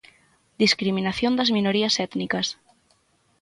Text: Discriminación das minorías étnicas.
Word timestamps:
Discriminación 0.63 1.33
das 1.35 1.53
minorías 1.57 1.99
étnicas. 2.05 2.47